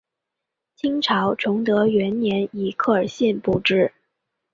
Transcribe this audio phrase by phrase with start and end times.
[0.75, 3.93] 清朝崇德元年以科尔沁部置。